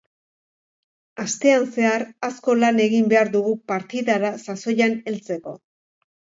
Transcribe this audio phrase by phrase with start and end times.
[1.23, 5.59] Astean zehar asko lan egin behar dugu partidara sasoian heltzeko.